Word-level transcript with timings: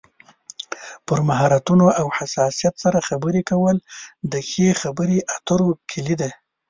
پر 1.07 1.19
مهارتونو 1.29 1.87
او 1.99 2.07
حساسیت 2.17 2.75
سره 2.83 2.99
خبرې 3.09 3.41
کول 3.51 3.77
د 4.31 4.33
ښې 4.49 4.67
خبرې 4.81 5.17
اترو 5.35 5.69
کلي 5.91 6.15
ده. 6.21 6.29